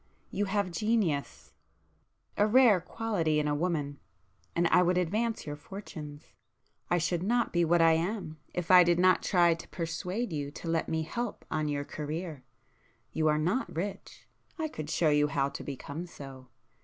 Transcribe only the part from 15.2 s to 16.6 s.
how to become so.